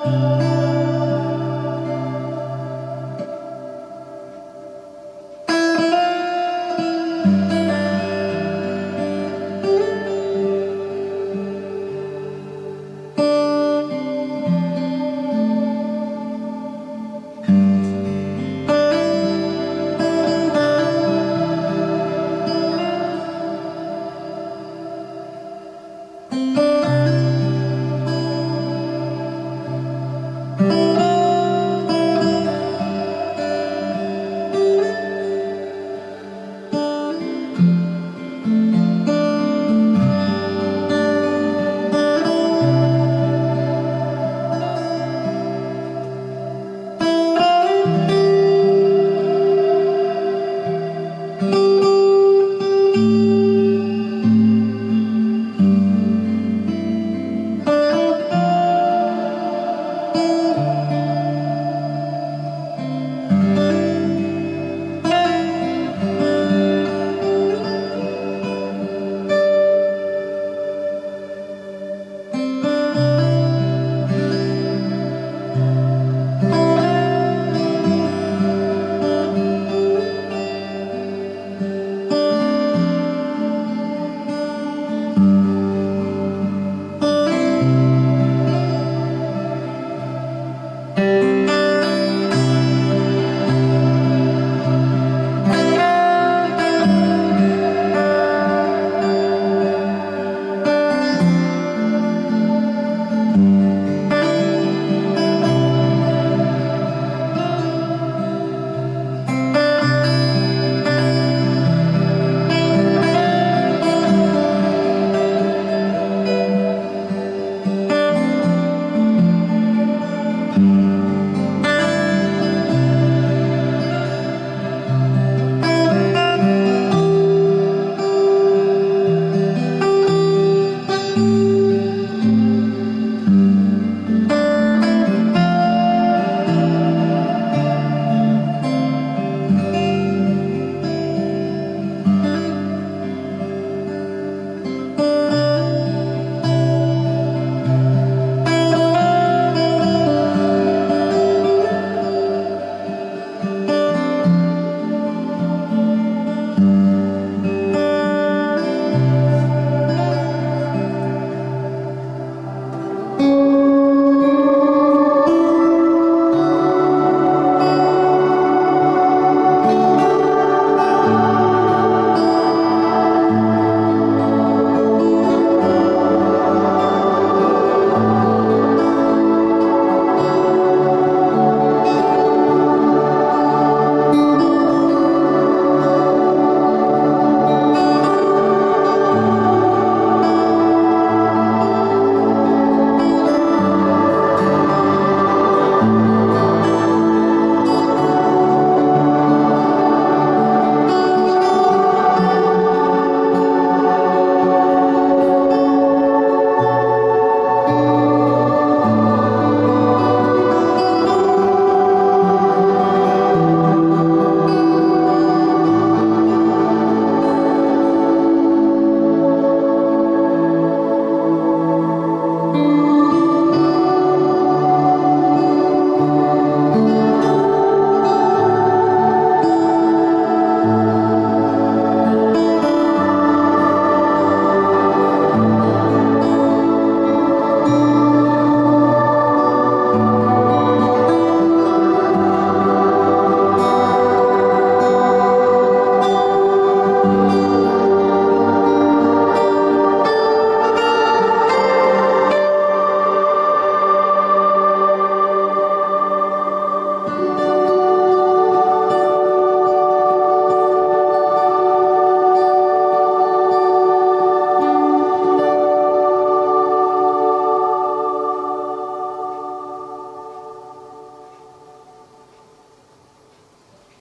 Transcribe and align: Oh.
Oh. 0.00 0.37